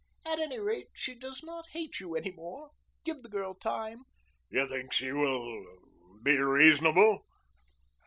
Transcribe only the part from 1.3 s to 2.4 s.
not hate you any